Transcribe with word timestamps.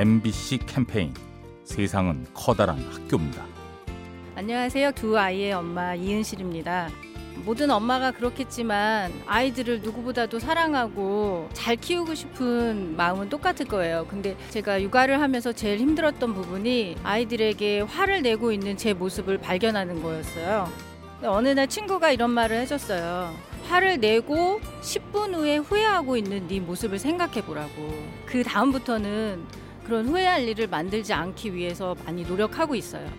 MBC 0.00 0.60
캠페인 0.64 1.12
세상은 1.62 2.24
커다란 2.32 2.78
학교입니다. 2.90 3.44
안녕하세요. 4.34 4.92
두 4.92 5.18
아이의 5.18 5.52
엄마 5.52 5.94
이은실입니다. 5.94 6.88
모든 7.44 7.70
엄마가 7.70 8.10
그렇겠지만 8.12 9.12
아이들을 9.26 9.82
누구보다도 9.82 10.38
사랑하고 10.38 11.50
잘 11.52 11.76
키우고 11.76 12.14
싶은 12.14 12.96
마음은 12.96 13.28
똑같을 13.28 13.66
거예요. 13.66 14.06
근데 14.08 14.38
제가 14.48 14.80
육아를 14.80 15.20
하면서 15.20 15.52
제일 15.52 15.78
힘들었던 15.80 16.32
부분이 16.32 16.96
아이들에게 17.02 17.80
화를 17.80 18.22
내고 18.22 18.52
있는 18.52 18.78
제 18.78 18.94
모습을 18.94 19.36
발견하는 19.36 20.02
거였어요. 20.02 20.72
어느 21.24 21.48
날 21.48 21.68
친구가 21.68 22.10
이런 22.12 22.30
말을 22.30 22.56
해줬어요. 22.60 23.34
화를 23.68 24.00
내고 24.00 24.62
10분 24.80 25.34
후에 25.34 25.58
후회하고 25.58 26.16
있는 26.16 26.48
네 26.48 26.58
모습을 26.58 26.98
생각해 26.98 27.44
보라고. 27.44 27.92
그 28.24 28.42
다음부터는 28.42 29.44
그런 29.90 30.06
후회할 30.06 30.46
일을 30.46 30.68
만들지 30.68 31.12
않기 31.12 31.52
위해서 31.52 31.96
많이 32.04 32.22
노력하고 32.22 32.76
있어요. 32.76 33.10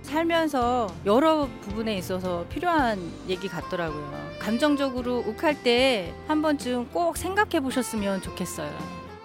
살면서 0.00 0.86
여러 1.04 1.46
부분에 1.60 1.98
있어서 1.98 2.46
필요한 2.48 2.98
얘기 3.28 3.46
같더라고요. 3.46 4.10
감정적으로 4.38 5.18
욱할 5.26 5.62
때 5.62 6.14
한 6.26 6.40
번쯤 6.40 6.88
꼭 6.92 7.18
생각해 7.18 7.60
보셨으면 7.60 8.22
좋겠어요. 8.22 8.74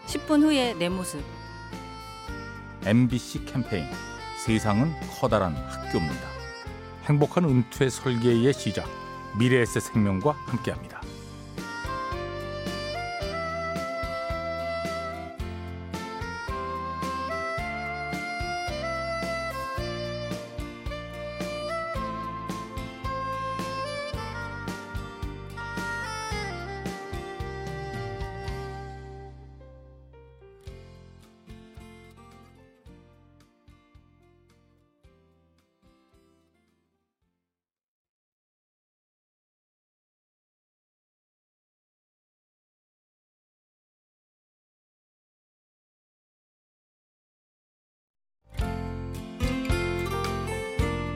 10분 0.08 0.42
후에 0.42 0.74
내 0.74 0.90
모습. 0.90 1.24
MBC 2.86 3.46
캠페인 3.46 3.86
세상은 4.46 4.92
커다란 5.22 5.56
학교입니다. 5.56 6.28
행복한 7.06 7.46
은퇴 7.46 7.90
설계의 7.90 8.52
시작 8.52 8.90
미래에셋 9.40 9.82
생명과 9.84 10.34
함께합니다. 10.48 11.03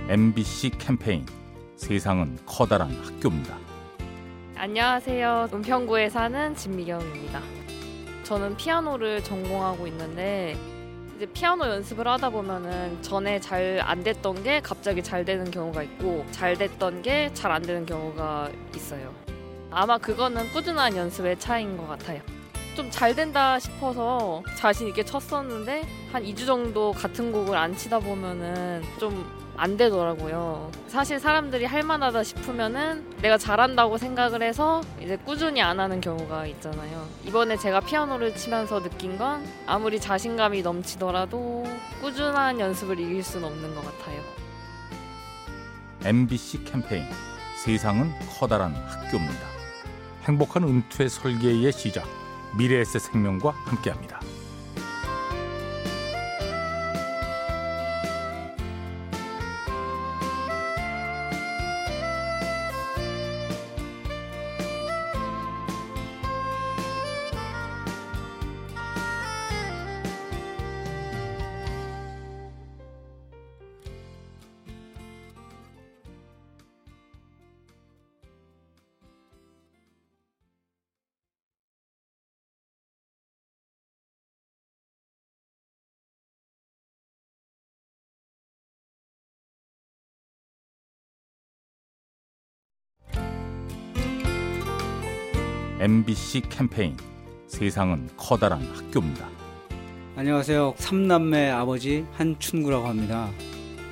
MBC 0.10 0.72
캠페인 0.78 1.26
세상은 1.76 2.38
커다란 2.46 2.92
학교입니다. 3.04 3.58
안녕하세요. 4.56 5.50
은평구에 5.54 6.10
사는 6.10 6.56
진미경입니다. 6.56 7.42
저는 8.24 8.56
피아노를 8.58 9.24
전공하고 9.24 9.86
있는데 9.88 10.56
이제 11.16 11.26
피아노 11.26 11.66
연습을 11.68 12.08
하다 12.08 12.30
보면은 12.30 13.02
전에 13.02 13.40
잘 13.40 13.80
안 13.82 14.04
됐던 14.04 14.44
게 14.44 14.62
갑자기 14.62 15.04
잘 15.04 15.26
되는 15.26 15.50
경우가 15.52 15.84
있고 15.84 16.26
잘 16.32 16.58
됐던 16.58 17.02
게 17.02 17.30
잘 17.34 17.52
안 17.52 17.62
되는 17.62 17.86
경우가 17.86 18.50
있어요. 18.76 19.14
아마 19.70 19.98
그거는 19.98 20.50
꾸준한 20.52 20.96
연습의 20.96 21.38
차이인 21.40 21.76
것 21.78 21.88
같아요. 21.88 22.22
좀 22.76 22.90
잘 22.92 23.16
된다 23.16 23.58
싶어서 23.60 24.44
자신 24.56 24.88
있게 24.88 25.04
쳤었는데 25.04 25.84
한 26.12 26.24
2주 26.24 26.46
정도 26.46 26.92
같은 26.92 27.32
곡을 27.32 27.58
안 27.58 27.76
치다 27.76 28.00
보면은 28.00 28.84
좀 29.00 29.26
안 29.58 29.76
되더라고요. 29.76 30.72
사실 30.88 31.20
사람들이 31.20 31.66
할 31.66 31.82
만하다 31.82 32.24
싶으면은 32.24 33.04
내가 33.22 33.38
잘한다고 33.40 33.98
생각을 33.98 34.44
해서 34.44 34.82
이제 35.02 35.18
꾸준히 35.18 35.62
안 35.62 35.80
하는 35.80 36.00
경우가 36.00 36.46
있잖아요. 36.46 37.08
이번에 37.26 37.58
제가 37.58 37.80
피아노를 37.82 38.36
치면서 38.36 38.82
느낀 38.82 39.18
건 39.18 39.44
아무리 39.66 40.00
자신감이 40.00 40.62
넘치더라도 40.62 41.66
꾸준한 42.02 42.60
연습을 42.60 43.00
이길 43.00 43.24
수는 43.24 43.48
없는 43.48 43.76
것 43.76 43.84
같아요. 43.84 44.22
MBC 46.06 46.64
캠페인 46.64 47.04
세상은 47.66 48.12
커다란 48.40 48.76
학교입니다. 48.76 49.48
행복한 50.24 50.64
은퇴 50.64 51.10
설계의 51.10 51.72
시작 51.72 52.06
미래에셋 52.58 53.02
생명과 53.02 53.50
함께합니다. 53.66 54.17
MBC 95.80 96.42
캠페인 96.50 96.98
세상은 97.48 98.10
커다란 98.18 98.62
학교입니다. 98.74 99.30
안녕하세요. 100.16 100.74
삼남매 100.78 101.50
아버지 101.52 102.04
한춘구라고 102.14 102.88
합니다. 102.88 103.30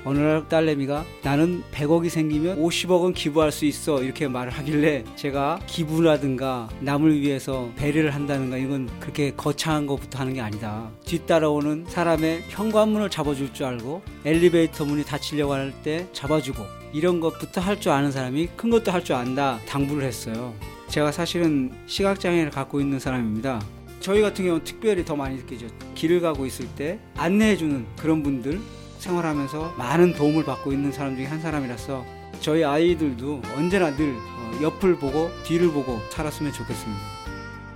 어느 0.04 0.20
날 0.20 0.48
딸내미가 0.50 1.04
나는 1.24 1.64
100억이 1.72 2.10
생기면 2.10 2.60
50억은 2.62 3.16
기부할 3.16 3.52
수 3.52 3.66
있어 3.66 4.04
이렇게 4.04 4.28
말을 4.28 4.52
하길래 4.52 5.04
제가 5.16 5.60
기부라든가 5.66 6.70
남을 6.82 7.22
위해서 7.22 7.70
배려를 7.76 8.14
한다는가 8.14 8.58
이건 8.58 8.88
그렇게 9.00 9.32
거창한 9.36 9.88
것부터 9.88 10.20
하는 10.20 10.34
게 10.34 10.42
아니다. 10.42 10.90
뒤따라오는 11.06 11.86
사람의 11.88 12.44
현관문을 12.50 13.10
잡아줄 13.10 13.54
줄 13.54 13.66
알고 13.66 14.02
엘리베이터 14.26 14.86
문이 14.86 15.06
닫히려고 15.06 15.54
할 15.54 15.74
때 15.84 16.08
잡아주고 16.14 16.64
이런 16.94 17.20
것부터 17.20 17.62
할 17.62 17.80
줄 17.80 17.92
아는 17.92 18.12
사람이 18.12 18.50
큰 18.56 18.70
것도 18.70 18.92
할 18.92 19.04
줄 19.04 19.16
안다 19.16 19.60
당부를 19.68 20.04
했어요. 20.04 20.54
제가 20.88 21.12
사실은 21.12 21.74
시각장애를 21.88 22.52
갖고 22.52 22.80
있는 22.80 23.00
사람입니다. 23.00 23.62
저희 24.00 24.22
같은 24.22 24.46
경우는 24.46 24.64
특별히 24.64 25.04
더 25.04 25.16
많이 25.16 25.36
느끼죠. 25.38 25.68
길을 25.96 26.22
가고 26.22 26.46
있을 26.46 26.68
때 26.76 27.00
안내해주는 27.18 27.86
그런 27.98 28.22
분들 28.24 28.62
생활하면서 29.00 29.76
많은 29.78 30.14
도움을 30.14 30.46
받고 30.46 30.72
있는 30.72 30.92
사람 30.92 31.16
중에 31.16 31.26
한 31.26 31.42
사람이라서 31.42 32.06
저희 32.40 32.64
아이들도 32.64 33.42
언제나 33.56 33.96
늘 33.96 34.14
어, 34.16 34.60
옆을 34.62 34.98
보고 34.98 35.30
뒤를 35.44 35.72
보고 35.72 36.00
살았으면 36.12 36.54
좋겠습니다. 36.54 37.02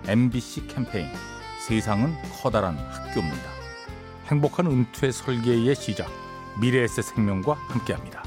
MBC 0.08 0.68
캠페인 0.68 1.08
세상은 1.68 2.14
커다란 2.42 2.78
학교입니다. 2.78 3.50
행복한 4.28 4.68
은퇴 4.68 5.12
설계의 5.12 5.76
시작 5.76 6.10
미래에셋 6.62 7.04
생명과 7.04 7.54
함께합니다. 7.54 8.19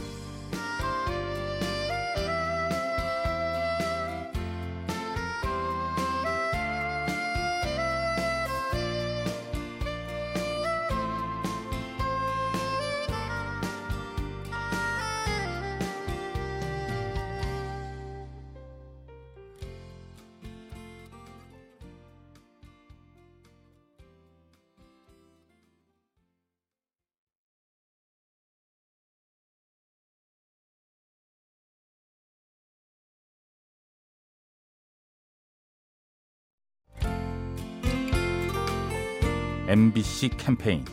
MBC 39.73 40.29
캠페인 40.37 40.85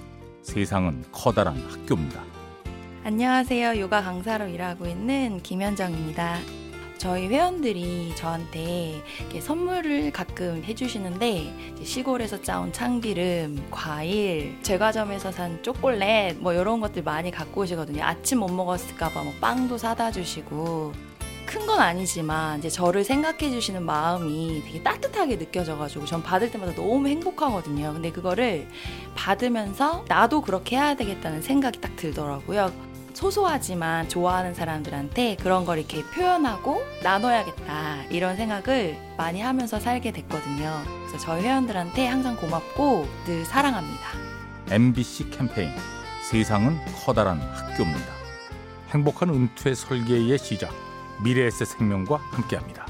세상은 0.42 1.04
커다란 1.12 1.58
학교입니다. 1.70 2.24
안녕하세요. 3.04 3.78
요가 3.78 4.02
강사로 4.02 4.48
일하고 4.48 4.86
있는 4.86 5.44
김현정입니다. 5.44 6.38
저희 6.98 7.28
회원들이 7.28 8.14
저한테 8.16 9.04
선물을 9.42 10.12
가끔 10.12 10.64
해주시는데 10.64 11.81
시골에서 11.84 12.42
짜온 12.42 12.72
참기름, 12.72 13.68
과일, 13.70 14.58
제과점에서 14.64 15.34
산 15.34 15.62
초콜릿 15.62 16.38
뭐 16.40 16.54
이런 16.54 16.80
것들 16.80 17.04
많이 17.04 17.31
갖고 17.31 17.64
오시거든요. 17.64 18.02
아침 18.02 18.40
못 18.40 18.50
먹었을까봐 18.50 19.24
뭐 19.24 19.34
빵도 19.42 19.78
사다 19.78 20.10
주시고 20.14 21.08
큰 21.50 21.66
건 21.66 21.80
아니지만 21.81 22.60
이제 22.60 22.69
저를 22.69 23.04
생각해 23.04 23.50
주시는 23.50 23.84
마음이 23.84 24.62
되게 24.66 24.84
따뜻하게 24.84 25.40
느껴져가지고 25.40 26.06
전 26.06 26.22
받을 26.22 26.51
때마다 26.51 26.75
너무 26.75 27.07
행복하거든요. 27.07 27.94
근데 27.94 28.12
그거를 28.12 28.68
받으면서 29.16 30.06
나도 30.07 30.42
그렇게 30.42 30.75
해야 30.75 30.96
되겠다는 30.96 31.42
생각이 31.42 31.81
딱 31.81 31.96
들더라고요. 31.96 32.72
소소하지만 33.13 34.07
좋아하는 34.10 34.54
사람들한테 34.54 35.38
그런 35.38 35.66
걸 35.66 35.80
이렇게 35.80 36.04
표현하고 36.04 36.84
나눠야겠다 37.04 38.04
이런 38.12 38.36
생각을 38.38 38.98
많이 39.18 39.42
하면서 39.42 39.80
살게 39.80 40.12
됐거든요. 40.12 40.84
그래서 41.07 41.18
저희 41.18 41.42
회원들한테 41.42 42.06
항상 42.07 42.36
고맙고 42.38 43.07
늘 43.25 43.44
사랑합니다. 43.45 44.07
MBC 44.69 45.31
캠페인 45.31 45.72
세상은 46.30 46.78
커다란 47.04 47.40
학교입니다. 47.42 48.13
행복한 48.92 49.30
은퇴 49.30 49.74
설계의 49.74 50.38
시작 50.38 50.88
미래에셋 51.24 51.68
생명과 51.68 52.18
함께합니다. 52.31 52.86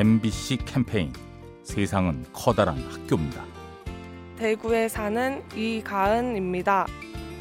MBC 0.00 0.56
캠페인 0.64 1.12
세상은 1.62 2.24
커다란 2.32 2.78
학교입니다. 2.90 3.44
대구에 4.38 4.88
사는 4.88 5.42
이가은입니다. 5.54 6.86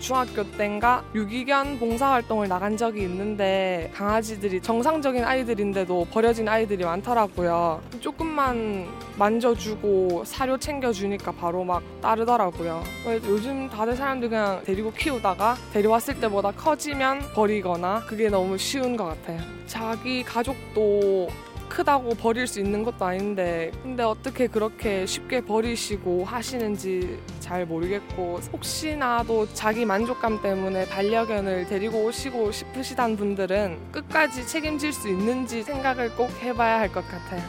중학교 0.01 0.43
땐가 0.43 1.05
유기견 1.15 1.79
봉사활동을 1.79 2.49
나간 2.49 2.75
적이 2.75 3.03
있는데 3.03 3.89
강아지들이 3.95 4.61
정상적인 4.61 5.23
아이들인데도 5.23 6.07
버려진 6.11 6.49
아이들이 6.49 6.83
많더라고요. 6.83 7.81
조금만 8.01 8.87
만져주고 9.17 10.25
사료 10.25 10.57
챙겨주니까 10.57 11.31
바로 11.31 11.63
막 11.63 11.81
따르더라고요. 12.01 12.83
요즘 13.23 13.69
다들 13.69 13.95
사람들 13.95 14.27
그냥 14.27 14.61
데리고 14.65 14.91
키우다가 14.91 15.55
데려왔을 15.71 16.19
때보다 16.19 16.51
커지면 16.51 17.21
버리거나 17.33 18.03
그게 18.05 18.27
너무 18.27 18.57
쉬운 18.57 18.97
것 18.97 19.05
같아요. 19.05 19.39
자기 19.65 20.23
가족도 20.23 21.29
크다고 21.69 22.15
버릴 22.15 22.47
수 22.47 22.59
있는 22.59 22.83
것도 22.83 23.05
아닌데 23.05 23.71
근데 23.83 24.03
어떻게 24.03 24.47
그렇게 24.47 25.05
쉽게 25.05 25.41
버리시고 25.41 26.25
하시는지 26.25 27.19
잘 27.39 27.65
모르겠고 27.65 28.39
혹시나도 28.51 29.53
자기 29.53 29.85
만족감 29.85 30.41
때문에 30.41 30.87
반려견을 30.89 31.67
데리고 31.67 32.03
오시고 32.05 32.51
싶으시단 32.51 33.15
분들은 33.15 33.91
끝까지 33.91 34.45
책임질 34.47 34.91
수 34.93 35.07
있는지 35.07 35.63
생각을 35.63 36.15
꼭 36.15 36.29
해봐야 36.41 36.79
할 36.79 36.89
것 36.89 37.07
같아요. 37.07 37.43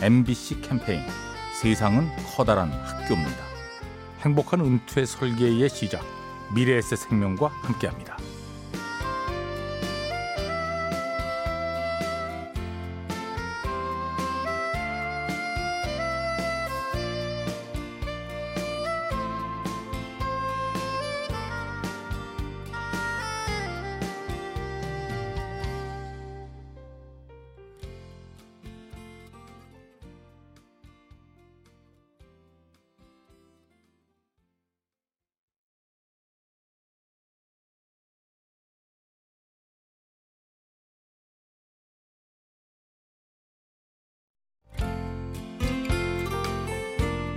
MBC 0.00 0.62
캠페인 0.62 1.02
세상은 1.60 2.08
커다란 2.34 2.70
학교입니다. 2.70 3.44
행복한 4.22 4.60
은퇴 4.60 5.04
설계의 5.04 5.68
시작 5.68 6.02
미래에셋 6.54 6.98
생명과 6.98 7.48
함께합니다. 7.62 8.16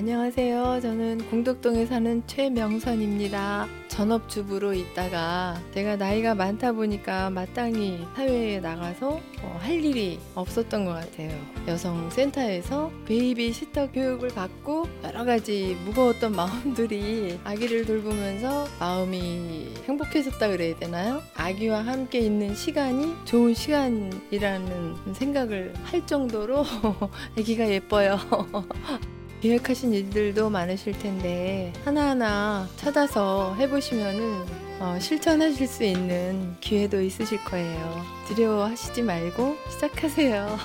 안녕하세요. 0.00 0.80
저는 0.80 1.28
공덕동에 1.28 1.84
사는 1.84 2.22
최명선입니다. 2.26 3.68
전업주부로 3.88 4.72
있다가 4.72 5.60
제가 5.74 5.96
나이가 5.96 6.34
많다 6.34 6.72
보니까 6.72 7.28
마땅히 7.28 8.06
사회에 8.16 8.60
나가서 8.60 9.20
어, 9.42 9.58
할 9.60 9.84
일이 9.84 10.18
없었던 10.34 10.86
것 10.86 10.92
같아요. 10.92 11.30
여성센터에서 11.68 12.90
베이비 13.04 13.52
시터 13.52 13.92
교육을 13.92 14.30
받고 14.30 14.88
여러 15.04 15.26
가지 15.26 15.76
무거웠던 15.84 16.32
마음들이 16.34 17.38
아기를 17.44 17.84
돌보면서 17.84 18.68
마음이 18.78 19.74
행복해졌다 19.84 20.48
그래야 20.48 20.78
되나요? 20.78 21.20
아기와 21.34 21.84
함께 21.84 22.20
있는 22.20 22.54
시간이 22.54 23.16
좋은 23.26 23.52
시간이라는 23.52 25.12
생각을 25.12 25.74
할 25.82 26.06
정도로 26.06 26.64
아기가 27.36 27.68
예뻐요. 27.68 28.18
계획하신 29.40 29.94
일들도 29.94 30.50
많으실 30.50 30.98
텐데 30.98 31.72
하나하나 31.84 32.68
찾아서 32.76 33.54
해보시면은 33.54 34.44
어, 34.80 34.98
실천하실 35.00 35.66
수 35.66 35.84
있는 35.84 36.56
기회도 36.60 37.00
있으실 37.02 37.42
거예요. 37.44 38.02
두려워하시지 38.28 39.02
말고 39.02 39.56
시작하세요. 39.70 40.58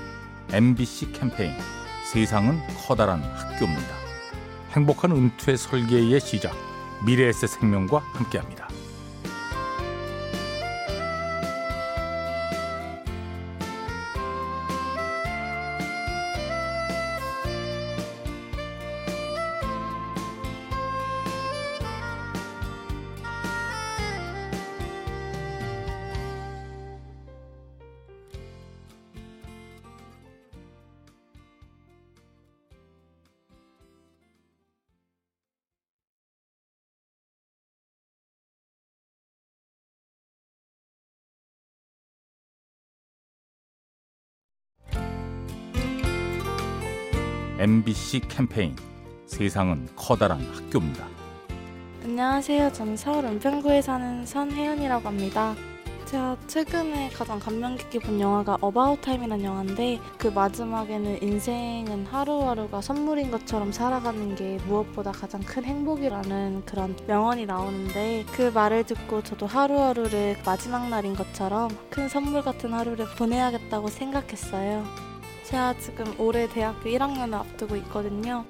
MBC 0.52 1.12
캠페인 1.12 1.52
세상은 2.10 2.58
커다란 2.86 3.22
학교입니다. 3.22 4.02
행복한 4.72 5.12
은퇴 5.12 5.56
설계의 5.56 6.20
시작 6.20 6.54
미래에셋 7.04 7.48
생명과 7.48 7.98
함께합니다. 7.98 8.61
MBC 47.62 48.22
캠페인 48.26 48.74
세상은 49.24 49.86
커다란 49.94 50.40
학교입니다. 50.52 51.06
안녕하세요. 52.02 52.72
저는 52.72 52.96
서울 52.96 53.24
은평구에 53.24 53.82
사는 53.82 54.26
선혜연이라고 54.26 55.06
합니다. 55.06 55.54
제가 56.06 56.36
최근에 56.48 57.10
가장 57.10 57.38
감명 57.38 57.76
깊게 57.76 58.00
본 58.00 58.18
영화가 58.18 58.58
About 58.60 59.00
Time이라는 59.02 59.44
영화인데 59.44 60.00
그 60.18 60.26
마지막에는 60.26 61.22
인생은 61.22 62.06
하루하루가 62.06 62.80
선물인 62.80 63.30
것처럼 63.30 63.70
살아가는 63.70 64.34
게 64.34 64.58
무엇보다 64.66 65.12
가장 65.12 65.40
큰 65.42 65.62
행복이라는 65.62 66.64
그런 66.66 66.96
명언이 67.06 67.46
나오는데 67.46 68.24
그 68.32 68.50
말을 68.52 68.82
듣고 68.82 69.22
저도 69.22 69.46
하루하루를 69.46 70.36
마지막 70.44 70.88
날인 70.88 71.14
것처럼 71.14 71.70
큰 71.90 72.08
선물 72.08 72.42
같은 72.42 72.72
하루를 72.72 73.06
보내야겠다고 73.16 73.86
생각했어요. 73.86 75.11
제가 75.52 75.76
지금 75.76 76.18
올해 76.18 76.48
대학교 76.48 76.88
1학년을 76.88 77.34
앞두고 77.34 77.76
있거든요. 77.76 78.46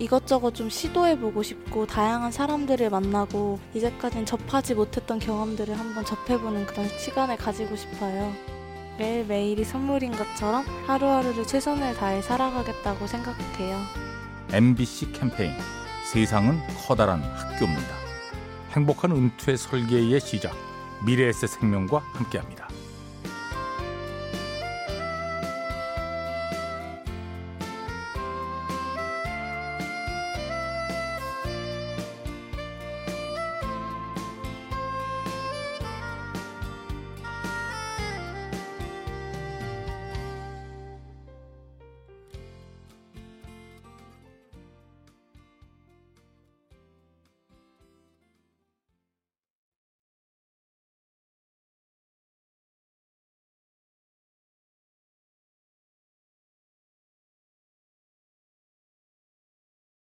이것저것 0.00 0.52
좀 0.52 0.68
시도해보고 0.68 1.44
싶고 1.44 1.86
다양한 1.86 2.32
사람들을 2.32 2.90
만나고 2.90 3.60
이제까진 3.72 4.26
접하지 4.26 4.74
못했던 4.74 5.20
경험들을 5.20 5.78
한번 5.78 6.04
접해보는 6.04 6.66
그런 6.66 6.88
시간을 6.88 7.36
가지고 7.36 7.76
싶어요. 7.76 8.32
매일매일이 8.98 9.62
선물인 9.62 10.10
것처럼 10.10 10.64
하루하루를 10.88 11.46
최선을 11.46 11.94
다해 11.94 12.20
살아가겠다고 12.20 13.06
생각해요. 13.06 13.78
MBC 14.52 15.12
캠페인 15.12 15.52
세상은 16.12 16.58
커다란 16.84 17.22
학교입니다. 17.22 17.94
행복한 18.72 19.12
은퇴 19.12 19.56
설계의 19.56 20.18
시작 20.18 20.52
미래에셋 21.06 21.48
생명과 21.48 22.00
함께합니다. 22.12 22.69